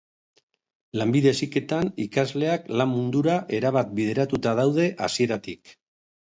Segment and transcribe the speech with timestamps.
[0.99, 5.77] Lanbide heziketan, ikasleak lan mundura erabat bideratuta daude hasieratik